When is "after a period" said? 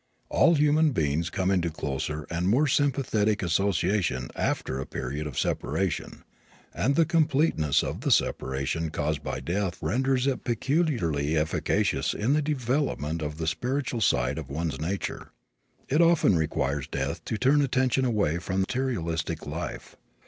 4.35-5.27